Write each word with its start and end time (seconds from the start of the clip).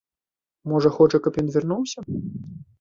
Можа, 0.71 0.93
хоча, 0.97 1.17
каб 1.29 1.39
ён 1.45 1.53
вярнуўся? 1.59 1.99